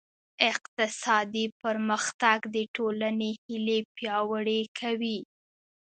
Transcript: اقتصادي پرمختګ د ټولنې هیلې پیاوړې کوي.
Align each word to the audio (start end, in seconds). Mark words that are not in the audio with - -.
اقتصادي 0.51 1.45
پرمختګ 1.61 2.39
د 2.55 2.57
ټولنې 2.75 3.29
هیلې 3.43 3.79
پیاوړې 3.95 4.61
کوي. 4.79 5.17